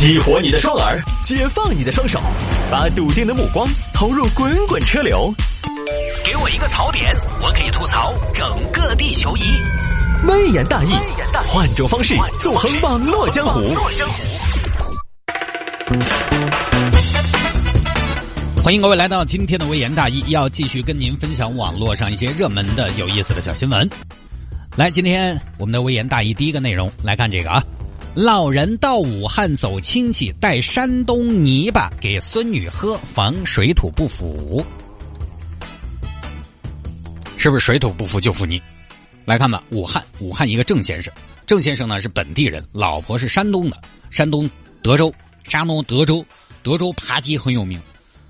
[0.00, 2.18] 激活你的双耳，解放你的双手，
[2.70, 5.30] 把笃定的目光投入滚滚车流。
[6.24, 9.42] 给我一个槽点，我可以吐槽整个地球仪。
[10.26, 10.94] 微言大义，
[11.46, 13.60] 换种方式纵横网络江湖。
[18.64, 23.86] 欢迎各位来到今天的微言大义，要继续跟您分享网络上一些热门的、有意思的小新闻。
[24.76, 27.62] 来，今天我们的微言大义第一个内容来看这个啊。
[28.14, 34.64] 老人到武汉走亲戚，带山东泥巴给孙女喝，防水土不服。
[37.36, 38.60] 是不是水土不服就服你？
[39.24, 41.12] 来看吧，武汉，武汉一个郑先生，
[41.46, 43.80] 郑先生呢是本地人，老婆是山东的，
[44.10, 44.50] 山东
[44.82, 45.14] 德州，
[45.44, 46.26] 山东德州，
[46.64, 47.80] 德州扒鸡很有名。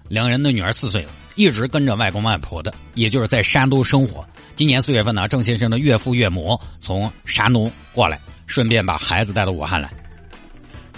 [0.09, 4.27] 两人的女儿四岁了，一直跟着外公外婆的，也就是在山东生活。
[4.55, 8.20] 今年四月份呢，郑先生的岳父岳母从山东过来。
[8.51, 9.89] 顺便把孩子带到武汉来。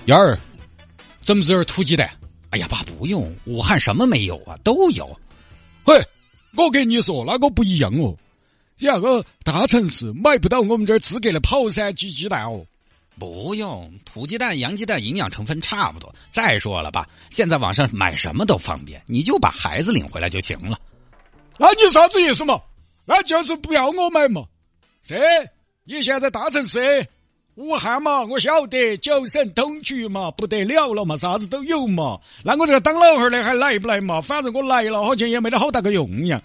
[0.06, 0.38] 幺儿，
[1.20, 2.10] 怎么这土鸡蛋？
[2.48, 4.56] 哎呀，爸不用，武汉什么没有啊？
[4.64, 5.06] 都有。
[5.84, 6.02] 嘿，
[6.56, 8.16] 我跟你说，那个不一样哦。
[8.78, 12.64] 你那个大城市买不到我们这儿资格的跑山鸡鸡蛋哦。
[13.18, 16.12] 不用，土鸡蛋、洋鸡蛋营养成分差不多。
[16.30, 20.80] 再说了吧，现在网上买什么都方便，你就把孩子领回来就行了。
[21.58, 22.58] 那你啥子意思嘛？
[23.04, 24.42] 那就是不要我买嘛？
[25.02, 25.16] 这
[25.84, 27.06] 你现在大城市。
[27.56, 32.18] 武汉嘛，我晓得九省通衢嘛，不得了了嘛，啥子都有嘛。
[32.42, 34.22] 那我这个当老汉的还来不来嘛？
[34.22, 36.40] 反正我来了，好像也没得好大个用样。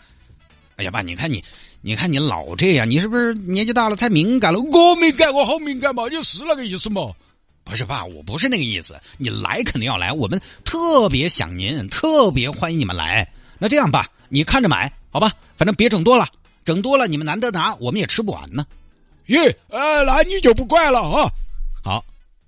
[0.76, 1.42] 哎呀，爸，你看你，
[1.82, 4.60] 你看你老这样，你是不是年纪大了太敏感了？
[4.60, 6.10] 我敏感，我好敏感嘛？
[6.10, 7.14] 你是那个意思嘛？
[7.64, 9.00] 不是爸，我不是那个意思。
[9.18, 13.32] 你来肯定要来，我们特别想您，特别欢迎你们来。
[13.60, 15.32] 那这样吧，你看着买，好吧？
[15.56, 16.28] 反正别整多了，
[16.66, 18.66] 整多了你们难得拿，我们也吃不完呢。
[19.28, 21.32] 耶，呃，那你就不管了啊。
[21.84, 22.04] 好，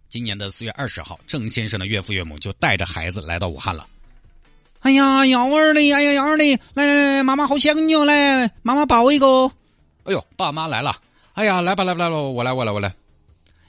[0.09, 3.85] 今年的四月二十号，郑先生的岳父岳母就带着孩子来到武汉了。
[4.79, 9.51] 哎呀，幺儿嘞，哎呀，幺儿嘞，来来来，妈妈好想你哦，来，妈妈抱一个。
[10.03, 10.95] 哎呦，爸妈来了。
[11.33, 12.93] 哎呀，来吧，来吧，来吧，我来，我来，我来。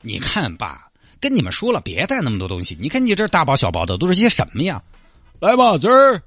[0.03, 0.89] 你看，爸，
[1.21, 2.79] 跟你们说了，别带那么多东西。
[2.81, 4.81] 你看你这大包小包的，都是些什么呀？
[5.41, 6.23] 来吧，这儿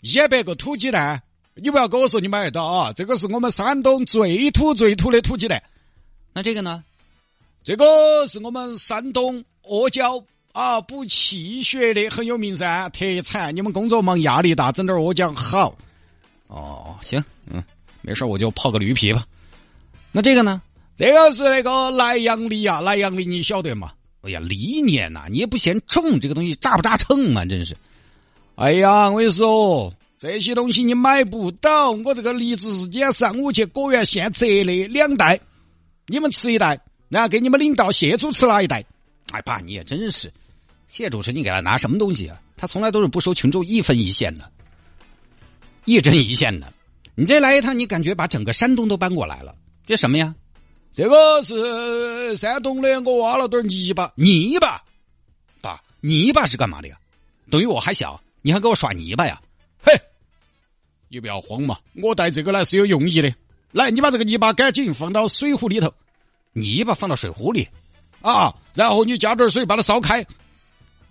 [0.00, 1.22] 一百个土鸡蛋，
[1.54, 5.62] 你不要跟我说你买得到啊，这个是我们山东最土最土的土鸡蛋。
[6.32, 6.82] 那这个呢？
[7.62, 13.54] 这个是我们山东阿胶啊，补气血的很有名噻，特产。
[13.54, 15.76] 你们工作忙压力大，整点阿胶好。
[16.48, 17.62] 哦，行，嗯，
[18.00, 19.24] 没事，我就泡个驴皮吧。
[20.10, 20.60] 那这个呢？
[20.96, 23.92] 这个是那个莱阳梨啊，莱阳梨你晓得吗？
[24.22, 27.44] 哎呀，梨年呐，你也不嫌重，这个东西扎不扎秤啊？
[27.44, 27.76] 真是。
[28.56, 31.90] 哎呀，我跟你说，这些东西你买不到。
[31.90, 35.38] 我这个梨子是今天上午去果园现摘的，两袋。
[36.12, 36.78] 你们吃一袋，
[37.08, 38.84] 然后给你们领导谢主持拿一袋。
[39.30, 40.30] 哎，爸，你也真是，
[40.86, 42.38] 谢主持你给他拿什么东西啊？
[42.54, 44.52] 他从来都是不收群众一分一线的，
[45.86, 46.70] 一针一线的。
[47.14, 49.54] 你这来一趟，你感觉把整个山东都搬过来了。
[49.86, 50.34] 这什么呀？
[50.92, 54.12] 这个是山东的，我挖了点泥巴。
[54.14, 54.84] 泥巴，
[55.62, 56.98] 爸，泥巴是干嘛的呀？
[57.50, 59.40] 等于我还小，你还给我耍泥巴呀？
[59.82, 59.98] 嘿，
[61.08, 63.34] 你不要慌嘛，我带这个来是有用意的。
[63.70, 65.94] 来，你把这个泥巴赶紧放到水壶里头，
[66.52, 67.68] 泥巴放到水壶里，
[68.20, 70.24] 啊，然后你加点水把它烧开。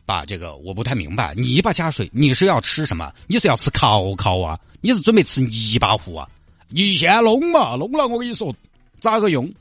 [0.06, 3.12] 爸，这个我不太明白，泥巴加水，你是要吃什么？
[3.28, 4.60] 你是要吃烤烤啊？
[4.82, 6.28] 你是准备吃泥巴糊啊？
[6.68, 8.54] 你先弄嘛，弄了我跟你说
[9.00, 9.52] 咋个用。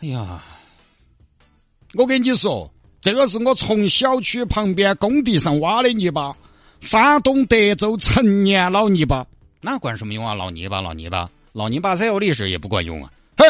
[0.00, 0.42] 哎呀，
[1.94, 6.36] 我跟你说，这个是我从小区旁边工地上挖的泥巴，
[6.80, 9.26] 山东德州陈年老泥巴，
[9.60, 10.34] 那管什么用啊？
[10.34, 11.28] 老泥巴，老泥巴。
[11.52, 13.10] 老泥巴再有历史也不管用啊！
[13.36, 13.44] 嘿，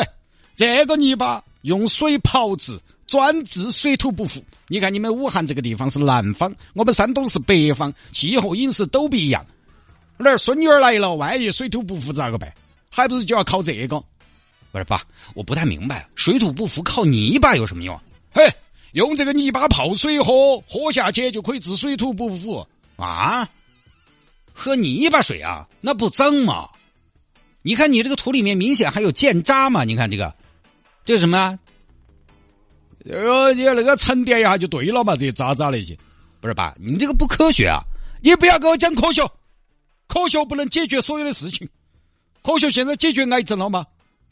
[0.58, 4.42] 这个泥巴用水炮制，专治水土不服。
[4.66, 9.46] 你看你们武汉这个地方是南方，我们山东是北方，气候饮食都不一样。
[10.16, 12.52] 那孙女儿来了，万一水土不服咋个办？
[12.90, 14.02] 还不是就要靠这个？
[14.72, 15.00] 不是爸，
[15.32, 17.96] 我不太明白，水土不服靠泥巴有什么用？
[18.32, 18.52] 嘿，
[18.90, 22.66] 用这个泥巴泡水喝，喝下去就可以治水土不服
[22.96, 23.48] 啊！
[24.52, 26.70] 喝泥巴水啊，那不脏吗？
[27.62, 29.84] 你看，你这个土里面明显还有建渣嘛？
[29.84, 30.34] 你看这个，
[31.08, 31.58] 这是什么啊？
[33.02, 35.16] 这个你那个沉淀一下就对了嘛？
[35.16, 35.96] 这些渣渣那些，
[36.38, 37.80] 不是爸，你这个不科学啊！
[38.20, 39.26] 你不要给我讲科学，
[40.06, 41.66] 科学不能解决所有的事情。
[42.42, 43.86] 科学现在解决癌症了吗？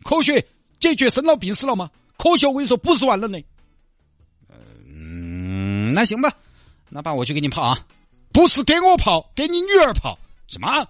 [0.04, 0.46] 科学
[0.78, 1.90] 解决生老病死了吗？
[2.18, 3.42] 科学我跟你说不是万能的。
[4.86, 6.30] 嗯，那行吧，
[6.90, 7.86] 那爸我去给你泡啊，
[8.34, 10.18] 不是给我泡，给你女儿泡。
[10.46, 10.86] 什么？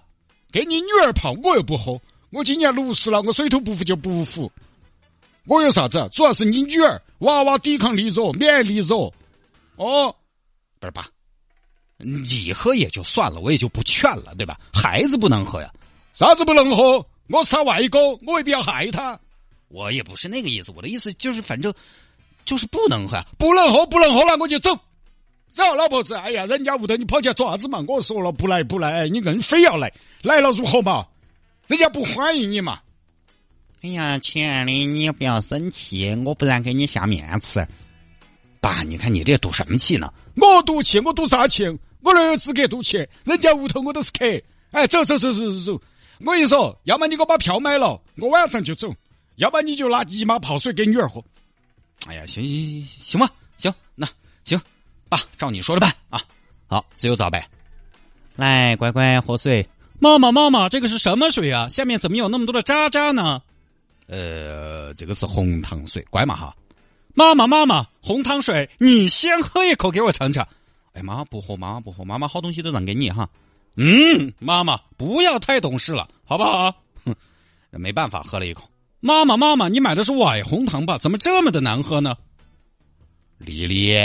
[0.51, 1.97] 给你女儿泡，我又不喝。
[2.31, 4.51] 我今年六十了，我水土不服就不服。
[5.47, 6.09] 我有啥子？
[6.11, 9.13] 主要是你女儿娃娃抵抗力弱，免疫力弱。
[9.77, 10.13] 哦，
[10.79, 11.07] 不是爸，
[11.97, 14.59] 你喝也就算了，我也就不劝了，对吧？
[14.73, 15.71] 孩子不能喝呀，
[16.13, 17.05] 啥子不能喝？
[17.29, 19.17] 我是他外公，我未必要害他。
[19.69, 21.73] 我也不是那个意思，我的意思就是反正
[22.43, 24.77] 就是不能喝呀，不能喝，不能喝，了我就走。
[25.53, 27.83] 走，老婆子，哎呀，人家屋头你跑起来做啥子嘛？
[27.87, 31.07] 我说了不来不来，你硬非要来，来了如何嘛？
[31.67, 32.79] 人家不欢迎你嘛。
[33.83, 37.65] 哎呀，亲爱的，你不要生气，我不然给你下面吃。
[38.59, 40.11] 爸，你看你这赌什么气呢？
[40.35, 41.63] 我赌气，我赌啥气？
[42.01, 42.97] 我哪有资格赌气？
[43.23, 44.25] 人家屋头我都是客。
[44.71, 45.81] 哎，走走走走走走。
[46.21, 48.89] 我跟你说，要么你给我把票买了，我晚上就走；
[49.35, 51.23] 要么你就拿姨妈泡水给女儿喝。
[52.07, 54.07] 哎呀，行行行行吧，行，那
[54.43, 54.59] 行，
[55.07, 56.19] 爸，照你说的办啊。
[56.65, 57.47] 好，自由早呗。
[58.35, 59.69] 来，乖乖喝水。
[59.99, 61.69] 妈妈，妈妈，这个是什么水啊？
[61.69, 63.41] 下面怎么有那么多的渣渣呢？
[64.07, 66.55] 呃，这个是红糖水，乖嘛哈。
[67.13, 70.47] 妈妈，妈妈，红糖水，你先喝一口给我尝尝。
[70.93, 73.29] 哎，妈妈不喝，妈妈不喝，妈妈好东西都让给你哈。
[73.75, 76.73] 嗯，妈妈不要太懂事了，好不好？
[77.05, 77.15] 哼，
[77.71, 78.69] 没办法，喝了一口。
[78.99, 80.97] 妈妈，妈妈，你买的是崴红糖吧？
[80.97, 82.15] 怎么这么的难喝呢？
[83.37, 83.95] 丽丽，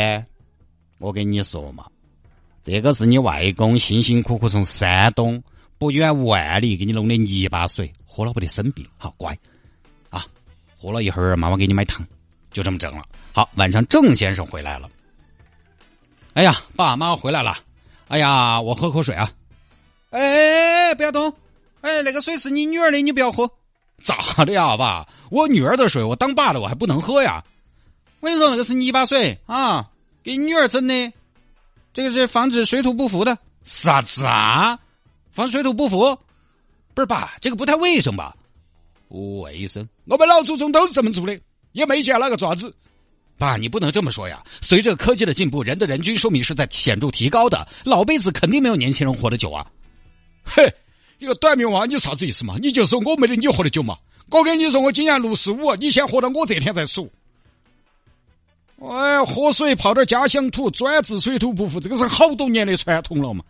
[0.98, 1.86] 我跟你说嘛，
[2.62, 5.42] 这个是你外公辛辛苦苦从山东
[5.78, 8.86] 不远万里给你弄的泥巴水，喝了不得生病。
[8.98, 9.38] 好，乖。
[10.12, 10.24] 啊，
[10.80, 12.06] 喝了一会儿，妈妈给你买糖，
[12.52, 13.02] 就这么整了。
[13.32, 14.88] 好，晚上郑先生回来了。
[16.34, 17.58] 哎呀，爸妈回来了。
[18.08, 19.32] 哎呀，我喝口水啊。
[20.10, 21.34] 哎哎哎，不要动！
[21.80, 23.50] 哎，那个水是你女儿的，你不要喝。
[24.02, 25.08] 咋的呀，爸？
[25.30, 27.42] 我女儿的水，我当爸的我还不能喝呀？
[28.20, 29.90] 我跟你说，那个是泥巴水啊，
[30.22, 31.12] 给女儿整的。
[31.94, 33.38] 这个是防止水土不服的。
[33.64, 34.78] 啥子啊？
[35.30, 36.18] 防水土不服？
[36.94, 38.36] 不是爸，这个不太卫生吧？
[39.12, 39.86] 不卫生？
[40.06, 41.38] 我们老祖宗都是这么做的，
[41.72, 42.74] 也没见哪个爪子。
[43.36, 44.42] 爸，你不能这么说呀！
[44.62, 49.66] 随着科技的进步，人的人均寿命是在显著提高的，老辈子肯定没有年轻人活得久啊。
[50.42, 50.64] 嘿，
[51.18, 52.56] 一个短命娃，你啥子意思嘛？
[52.58, 53.98] 你就说我没得你活得久嘛？
[54.30, 57.12] 我跟你说，我今年六十五，你先活到我这天再数。
[58.78, 63.44] 哎，喝水泡点家乡土，专治水土不服，这个是好多年的传统了嘛。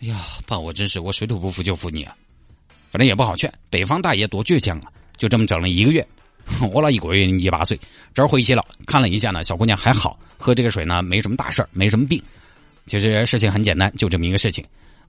[0.00, 2.16] 哎呀，爸，我真是我水土不服就服你啊！
[2.90, 4.92] 反正也不好劝，北方大爷多倔强啊！
[5.16, 6.06] 就这么整了一个月，
[6.44, 7.78] 喝了一个月泥巴水，
[8.12, 12.22] 这儿回去了，看了一下呢，小姑娘还好，喝这个水呢没什么大事儿，没什么病。
[12.86, 14.64] 其实事情很简单，就这么一个事情。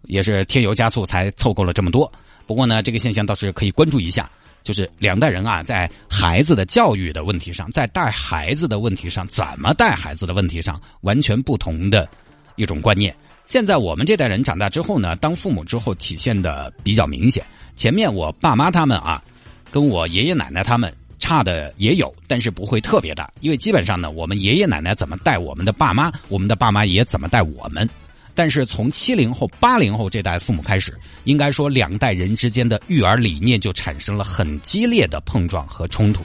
[0.06, 2.12] 也是添油加醋才凑够了这么多。
[2.48, 4.28] 不过呢，这个现象倒是可以关注一下，
[4.64, 12.10] 就是两代人啊，在孩子的教育的问题上，在带孩子的问题上，怎么带孩子的问题上，完全不同的
[12.56, 13.16] 一种观念。
[13.52, 17.44] 现在我们这代人长大之后呢，当父母之后体现的比较明显。
[17.76, 19.22] 前面我爸妈他们啊，
[19.70, 20.90] 跟我爷爷奶奶他们
[21.20, 27.86] 差的也有，但是不会特别大，因为基本上呢，我们爷爷奶奶怎么带我们的爸妈，我们的爸妈也怎么带我们。
[28.34, 36.24] 但是从七零后、八零后这代父母开始，应该说两代人之间的育儿理念就产生了很激烈的碰撞和冲突。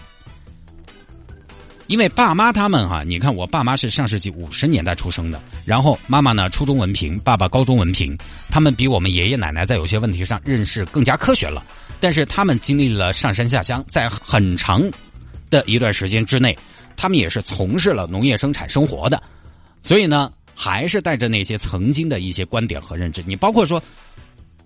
[1.87, 8.17] 因为爸妈他们哈，你看我爸妈是上世纪五十年代出生的，然后妈妈呢初中文凭，爸爸高中文凭，
[8.51, 11.65] 他们比我们爷爷奶奶在有些问题上认识更加科学了。
[12.01, 14.83] 但是他们经历了上山下乡，在很长
[15.51, 16.57] 的一段时间之内，
[16.97, 19.23] 他们也是从事了农业生产生活的，
[19.83, 20.33] 所以呢。
[20.59, 23.83] 还是带着那些曾经的一些观点和认知，你包括说，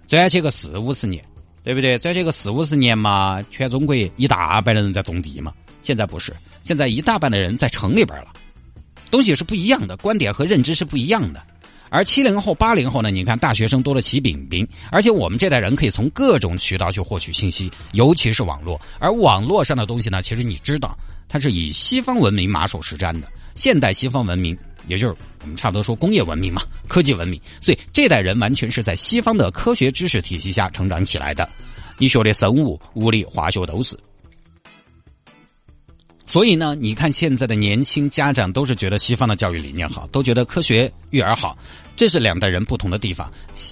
[0.06, 1.20] 转去个四五十年，
[1.64, 1.98] 对不对？
[1.98, 5.52] 转去个四五十年嘛，全中国一大半的人在种地嘛。
[5.82, 6.34] 现在不是，
[6.64, 8.28] 现在一大半的人在城里边了，
[9.10, 11.42] 东西是不一样的，观点和认知是不一样的。
[11.88, 13.10] 而七零后、八零后呢？
[13.10, 18.80] 你看大学生多了起饼饼，而且我们这代人可以从各种渠道去获取信息，尤其是网络。
[19.00, 20.96] 而网络上的东西呢，其实你知道，
[21.28, 24.56] 它是以西方文明马首是瞻的，现代西方文明。
[24.86, 31.48] 也就是我们差不多说工业文明嘛，科技文明，所以这代人完全是在西方的科学知识体系下成长起来的。
[31.98, 33.98] 你学的生物、物理、化学都是。
[36.30, 41.58] 所以呢，你看现在的年轻家长都是觉得西方的教育理念好，都觉得科学育儿好，
[41.96, 43.28] 这是两代人不同的地方。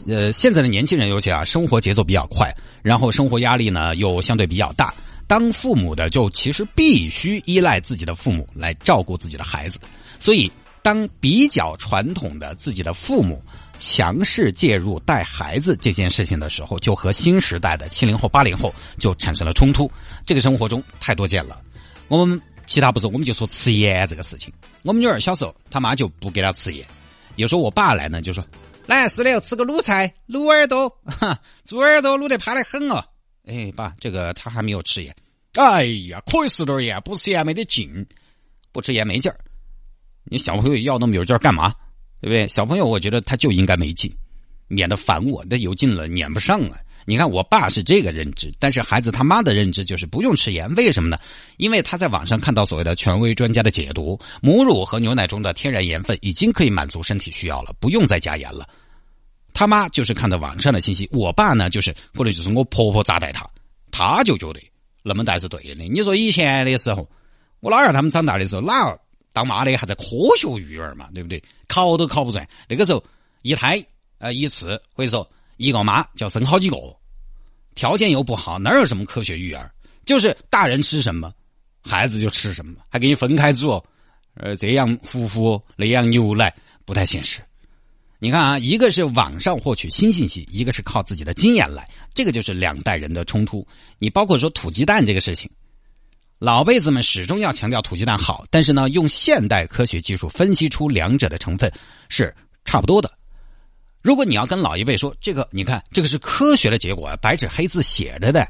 [0.09, 4.93] 呃，现在的年轻人尤其啊，生活节奏比较快，然后生活压力呢又相对比较大，
[5.29, 9.79] 当父母的就其实必须依赖自己的父母来照顾自己的孩子，
[10.19, 10.51] 所以。
[10.81, 13.43] 当比较传统的自己的父母
[13.79, 19.91] 强势介入带孩子这件事情的时候，就和新时代的七零后、八零后就产生了冲突。
[20.25, 21.61] 这个生活中太多见了。
[22.07, 24.53] 我们其他不说，我们就说吃盐这个事情。
[24.83, 26.87] 我们女儿小时候，他妈就不给她吃盐。
[27.37, 28.45] 有时候我爸来呢，就说
[28.87, 33.05] ：“来，石榴，吃个卤菜，卤耳朵，哈，猪耳朵卤得趴得很哦。”
[33.47, 35.17] 哎，爸，这个他还没有吃盐。
[35.55, 38.07] 哎呀，可以吃点盐，不吃盐没得劲，
[38.71, 39.41] 不吃盐没劲儿。
[40.25, 41.75] 你小朋友要那么有劲儿干嘛？
[42.21, 42.47] 对不对？
[42.49, 44.15] 小朋友，我觉得他就应该没劲，
[44.67, 45.45] 免得烦我。
[45.49, 46.79] 那有劲了，撵不上啊。
[47.09, 51.19] 你看，我爸是这个认知，但是孩子他妈的认知就是不用吃盐，为什么呢？
[51.57, 58.69] 因为他在网上看到所谓的权威专家的解读，母乳和牛奶中的天然盐分已经可以满足身体需要了，不用再加盐了。
[59.55, 63.49] 他妈就是看到网上的信息，我爸呢就是或者就是我婆婆咋带他，
[63.91, 64.61] 他就觉得
[65.03, 65.85] 那么带是对的。
[65.85, 67.09] 你说以前的时候，
[67.61, 68.95] 我老二他们长大的时候，哪
[69.33, 70.05] 当妈的还在科
[70.37, 71.43] 学育儿嘛，对不对？
[71.69, 72.47] 考都考不准。
[72.69, 73.03] 那个时候
[73.41, 73.83] 一胎
[74.19, 76.77] 呃一次或者说一个妈就要生好几个。
[77.75, 79.71] 条件又不好，哪有什么科学育儿？
[80.05, 81.33] 就是大人吃什么，
[81.83, 83.85] 孩子就吃什么，还给你分开做，
[84.35, 87.41] 呃，这样糊糊，那样牛奶，不太现实。
[88.19, 91.85] 你看啊，一个是网上获取新信息，一个是靠自己的经验来，
[92.15, 93.65] 这个就是两代人的冲突。
[93.99, 95.51] 你包括说土鸡蛋这个事情，
[96.39, 101.73] 老辈子们始终要强调土鸡蛋好，但是呢，用现代科学技术分析出两者的成分
[102.09, 102.35] 是
[102.65, 103.18] 差不多的。
[104.09, 108.49] 如果你要跟老一辈说这个，你看这个是科学的结果，白纸黑字写着的，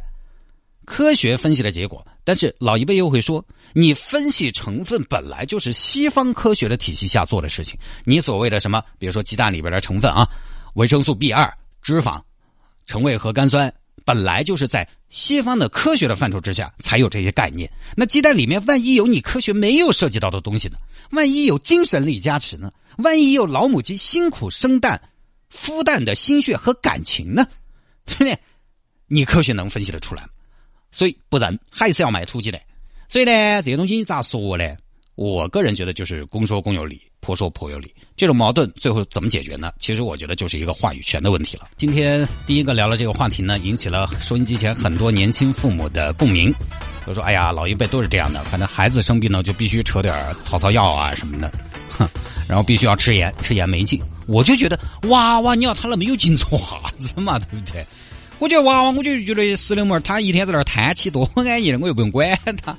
[0.85, 2.07] 科学分析的结果。
[2.23, 7.77] 但是老一辈又会说，你分析成分本来就是西方科学的体系下做的事情。
[8.05, 10.25] 你所谓的什么，比如说鸡蛋里边的成分啊，
[10.75, 12.23] 维生素 B 二、脂肪、
[12.87, 13.75] 橙味核苷酸，
[14.05, 17.69] 本来就是在西方的科学的范畴之下才有这些概念。
[17.97, 20.77] 那鸡蛋里面万一有你科学没有涉及到的东西呢？
[21.11, 22.71] 万一有精神力加持呢？
[22.99, 25.03] 万一有老母鸡辛苦生蛋？
[25.53, 27.47] 孵蛋的心血和感情呢，
[28.07, 28.39] 对不对？
[29.07, 30.29] 你科学能分析得出来吗？
[30.93, 32.61] 所以不然还是要买土鸡的。
[33.09, 34.77] 所以呢，这些东西你咋说呢？
[35.15, 37.93] 我个人觉得就是公说公有理，婆说婆有理。
[38.17, 39.73] 这种矛盾最后怎么解决呢？
[39.81, 41.69] 其实我觉得就是一个话语权的问题了。
[41.77, 46.55] 今天第一个聊了这个话题呢，引起了收音机前很多年轻父母的共鸣。
[47.05, 50.15] 都说：“哎呀，老一辈都是这样的，反正孩子生病呢，就必须扯点
[50.45, 51.51] 草草药啊什么的。”
[52.49, 54.01] 然后必须要吃盐，吃盐没劲。
[54.27, 57.87] 我就觉得娃娃，你要他那么有劲做啥子嘛， 对不对？
[58.39, 62.77] 我觉得娃娃，我就觉得石榴妹他一天在那儿叹气，多安逸的，我又不用管他。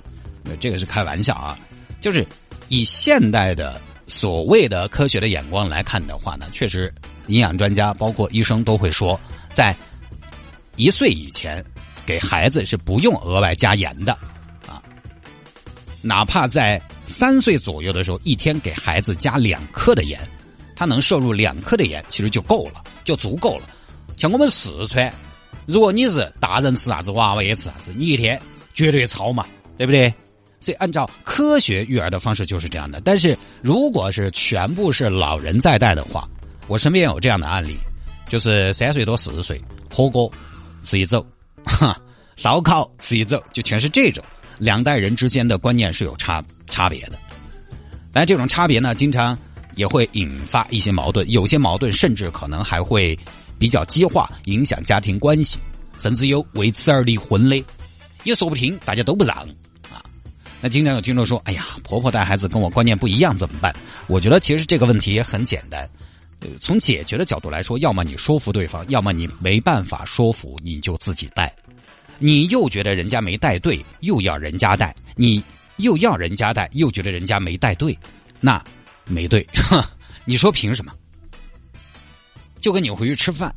[0.60, 1.58] 这个是开玩笑啊，
[2.00, 2.26] 就是
[2.68, 6.94] 以现代的所谓的科学的眼光来看的话呢，确实
[7.28, 9.20] 营养专家包括医生都会说，
[9.52, 9.76] 在
[10.76, 11.64] 一岁以前
[12.06, 14.14] 给孩子是不用额外加盐的
[14.68, 14.82] 啊，
[16.02, 16.82] 哪怕在。
[17.10, 20.20] 三岁左右的时候，一天给孩子加两克的盐，
[20.76, 23.64] 他能摄入两克的盐，其实就够了，就足够了。
[24.16, 25.12] 像我们四川，
[25.66, 28.40] 如果你是大人吃啥子，娃娃也吃啥子，你一天
[28.74, 29.46] 绝对超嘛，
[29.78, 30.14] 对不对？
[30.62, 33.02] 所以按照科学育儿的方式就是这样的。
[33.02, 36.28] 但是如果是全部是老人在带的话，
[36.68, 37.78] 我身边有这样的案例，
[38.28, 39.60] 就是三岁多四岁，
[39.94, 40.32] 火锅
[40.84, 41.26] 吃一走，
[41.66, 42.00] 哈，
[42.36, 44.24] 烧烤吃一走，就全是这种。
[44.58, 47.20] 两代人之间的观念是有差差别的，
[48.12, 49.38] 但这种差别呢，经常
[49.76, 53.18] 也会引发一些矛盾，有些矛盾甚至可能还会
[53.58, 55.60] 比较激化，影响家庭关系，
[56.00, 57.64] 甚至有为此而离婚的，
[58.24, 59.36] 也说不听，大家都不让
[59.92, 60.04] 啊。
[60.62, 63.74] 那经常有听众说：“哎呀，婆婆带孩子跟我观念不一样，怎么办？”
[64.08, 65.90] 我觉得其实这个问题也很简单，
[66.60, 71.54] 从解决的角度来说，要么你说服对方，要么你没办法说服，你就自己带。
[72.18, 75.42] 你又觉得人家没带对，又要人家带；你
[75.80, 77.98] 又要人家带，又觉得人家没带对，
[78.40, 78.64] 那
[79.06, 79.46] 没对。
[80.24, 80.94] 你说凭什么？
[82.60, 83.54] 就跟你回去吃饭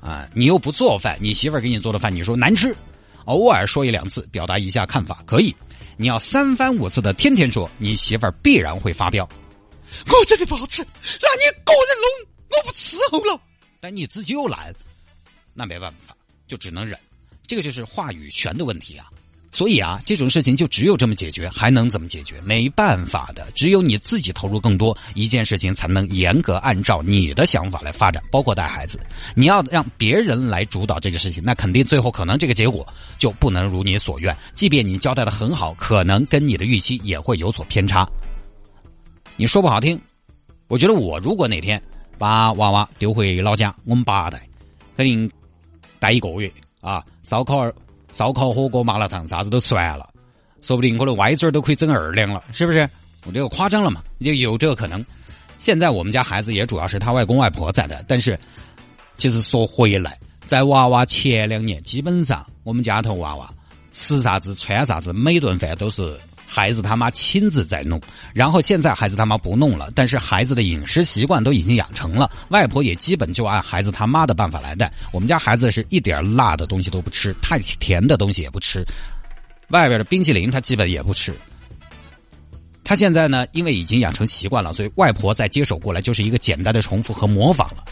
[0.00, 2.74] 啊，你又不做饭，你媳妇儿给你做的饭，你说难吃，
[3.24, 5.54] 偶尔说一两次，表达一下看法可以。
[5.96, 9.28] 你要三番五次的天天说，你媳妇儿必然会发飙。
[10.06, 13.40] 我真的不好吃，让你个人弄，我不伺候了。
[13.80, 14.74] 但你自己又懒，
[15.52, 16.14] 那没办法，
[16.46, 16.98] 就只能忍。
[17.46, 19.06] 这个就是话语权的问题啊，
[19.54, 22.40] 所以啊，这种事情就只有这么解决，还能怎么解决？
[22.40, 28.98] 没办法的，只有你自己投入更多，一件事情才能严格按照你的想法来发展，包括带孩子。
[29.36, 32.84] 你要让别人来主导这个事情，那肯定最后可能这个结果
[33.16, 34.36] 就不能如你所愿。
[34.54, 38.04] 即便你交代的很好，可能跟你的预期也会有所偏差。
[39.36, 39.96] 你说不好听，
[40.66, 41.80] 我觉得我如果哪天
[42.18, 44.42] 把娃娃丢回老家，我们八代
[44.96, 45.30] 肯定
[46.00, 46.52] 待一个月。
[46.80, 47.66] 啊，烧烤、
[48.14, 50.08] 烧烤、火锅、麻辣烫，啥子都吃完了，
[50.62, 52.88] 说不定我的歪嘴都可以整二两了，是不是？
[53.26, 54.00] 我这个夸张了嘛？
[54.20, 55.04] 就有这个可能。
[55.58, 58.38] 现在我们家孩子也主要是他外公外婆在的，但是
[59.16, 60.16] 其实说回来，
[60.46, 63.52] 在娃娃前两年，基本上我们家头娃娃
[63.90, 66.16] 吃啥子、穿啥子，每顿饭都是。
[66.46, 68.00] 孩子他妈亲自在弄，
[68.32, 74.92] 然后现在孩子他妈不弄了，但是孩子的饮食习惯都已经养成了，外婆也基本就按孩子他妈的办法来带。
[75.12, 78.84] 我们家孩子是一点辣的东西都不吃，太甜的东西也不吃，
[79.68, 81.34] 外边的冰淇淋他基本也不吃。
[82.84, 87.82] 他现在呢，因为已经养成习惯了，所以外婆再接手过来就是一个简单的重复和模仿了。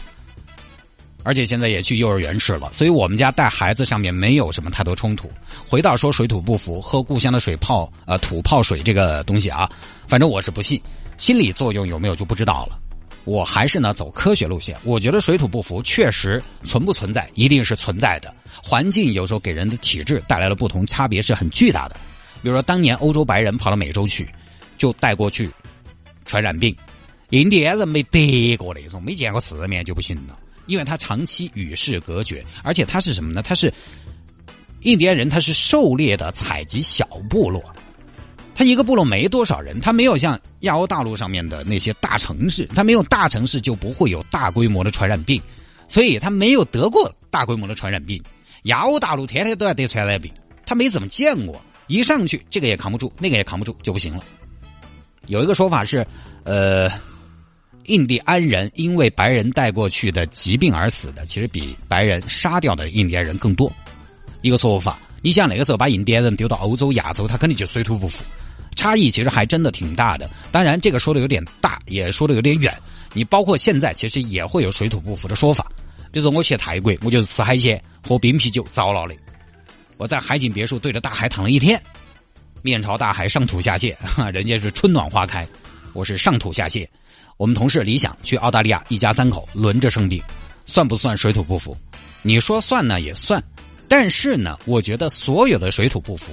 [1.23, 5.29] 而且现在也去幼儿园吃了，所以我们家带孩子上面没有什么太多冲突。
[5.67, 9.69] 回到说水土不服，喝故乡的水泡呃土泡水这个东西啊，
[10.07, 10.81] 反正我是不信，
[11.17, 12.77] 心理作用有没有就不知道了。
[13.25, 18.33] 我还是呢走科学路线，我觉得水土不服确实存不存在，一定是存在的。
[18.61, 21.95] 环境有时候给人的体质带来了不同，差别是很巨大的。
[22.41, 24.27] 比如说当年欧洲白人跑到美洲去，
[24.77, 25.49] 就带过去
[26.25, 26.75] 传染病，
[27.29, 30.37] 印第安人没得过那种，没见过世面就不行了。
[30.65, 33.41] 因为他长期与世隔绝，而且他是什么呢？
[33.41, 33.73] 他是
[34.81, 37.63] 印第安人，他是狩猎的采集小部落，
[38.55, 45.41] 他一个部落没多少人，他没有像亚欧大陆上面的那些大城市，他没有大城市就不会有大规模的传染病，
[45.87, 48.21] 所以他没有得过大规模的传染病。
[48.63, 50.31] 亚欧大陆天天都要得传染病，
[50.65, 54.23] 他没怎么见过，一上去这个也扛不住，那个也扛不住就不行了。
[55.27, 56.05] 有一个说法是，
[56.43, 56.89] 呃。
[57.85, 63.71] 印第安人因为白人带过去的疾病而死的，其实比白人杀掉的印第安人更多。
[64.41, 68.23] 一个说法，你想那个时候把印第安人丢到欧洲、亚洲，他肯定就水土不服。
[68.75, 70.29] 差异其实还真的挺大的。
[70.51, 72.73] 当然，这个说的有点大，也说的有点远。
[73.13, 75.71] 你包括现在，其实也会有水土不服的说法。
[76.11, 79.15] 比如说，我去泰国，我就是吃海鲜、喝冰啤酒糟了的。
[79.97, 81.79] 我在海景别墅对着大海躺了一天，
[82.63, 83.95] 面朝大海，上吐下泻，
[84.31, 85.47] 人家是春暖花开，
[85.93, 86.87] 我是上吐下泻。
[87.37, 90.21] 我们同事李想去澳大利亚，一家三口轮着生病，
[90.65, 91.75] 算不算水土不服？
[92.21, 93.43] 你说算呢也算，
[93.87, 96.31] 但是呢，我觉得所有的水土不服，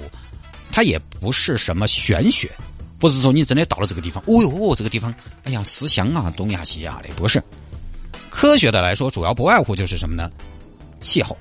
[0.71, 2.50] 它也不是什么玄学，
[2.99, 5.12] 不是说你真的到了这个地方，哦哟，这个地方，
[5.45, 7.42] 哎呀，思乡啊，东亚西亚的，不是。
[8.28, 10.30] 科学的来说，主要不外乎就是什么呢？
[11.00, 11.37] 气候、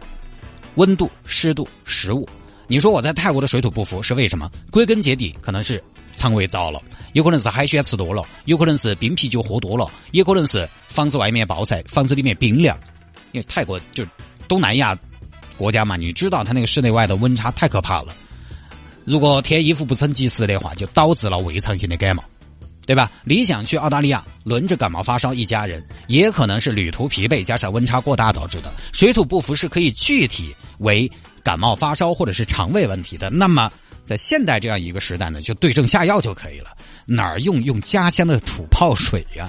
[0.76, 2.28] 温度、湿度、食物。
[2.72, 4.48] 你说我在泰国的水土不服是为什么？
[4.70, 5.84] 归根结底，可能是
[6.16, 6.80] 肠胃糟了。
[7.14, 12.78] 有可能是海鲜吃多了，有可能是冰啤酒喝多了，也可能是房子外面暴晒，房子里面冰凉。
[13.32, 14.06] 因为泰国就
[14.48, 14.96] 东南亚
[15.58, 18.16] 国家嘛，你知道它那个室内外的温差太可怕了。
[19.04, 22.24] 如果添衣服不成及时的话，就导致了胃肠性的感冒，
[22.86, 23.12] 对吧？
[23.24, 28.72] 理想去澳大利亚轮着感冒发烧一家人，也可能是旅途疲惫加上温差过大导致的。
[28.94, 33.30] 水土不服是可以具体为感冒发烧或者是肠胃问题的。
[33.30, 33.72] 那么。
[34.06, 36.76] 在现代这样一个时代呢，就对症下药就可以了。
[37.06, 39.48] 哪儿用用家乡的土泡水呀？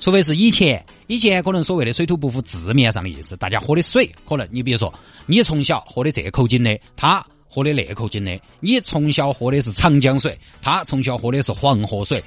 [0.00, 4.92] 除非是以前，以前可能所谓的水土不服字面上的意思，大家喝的水可能你比如说，
[5.26, 12.20] 你从小喝的这口井的，他喝的那口井的，你从小喝的是长江水，他从小喝的是黄河水，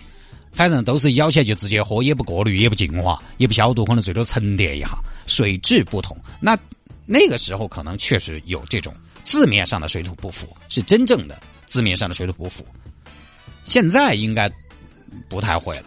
[0.54, 4.97] 反正都是舀起来就直接喝，也不过滤，也不净化，也不消毒，可能最多沉淀一下，
[5.28, 6.15] 水质不同。
[6.39, 6.58] 那
[7.12, 8.95] 那个时候可能确实有这种。
[9.22, 12.65] 字面上的水土不服是真正的字面上的水土不服，
[13.63, 14.50] 现在应该
[15.28, 15.86] 不太会了。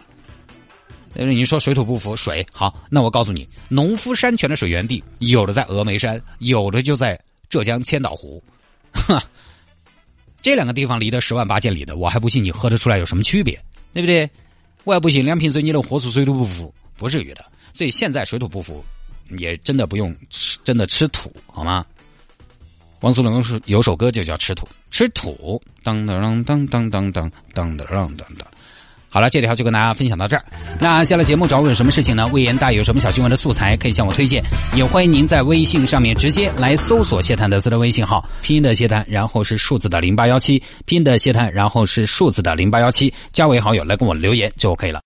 [1.15, 8.41] 因为你说水土不服，水好，那我告诉你，农夫山泉的水源地有的在峨眉山，有的就在浙江千岛湖，
[8.93, 9.21] 哈，
[10.41, 14.29] 这两个地方离得十万八千里的，我还不信你喝得出来有什么区别，对不对？
[14.85, 17.43] 我还不信两瓶水你能喝出水土不服，不至于的。
[17.73, 18.85] 所以现在水土不服
[19.37, 21.85] 也真的不用吃，真的吃土好吗？
[23.01, 28.47] 汪苏泷是有首歌就叫《吃土》，吃土，当当当当当当当当当当当。
[29.09, 30.43] 好了，这条就跟大家分享到这儿。
[30.79, 32.25] 那下了节目找我有什么事情呢？
[32.27, 34.43] 魏延大有什么小新闻的素材可以向我推荐？
[34.73, 44.99] 也欢迎您在微信上面直接来搜索谢探的私人微信号，拼音的谢探，然后是数字的零八幺七，拼音的谢探，然后是数字的零八幺七，加为好友来跟我留言就 OK 了。